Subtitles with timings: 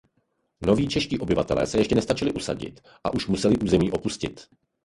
[0.65, 4.47] Noví čeští obyvatelé se ještě nestačili usadit a už museli území opustit.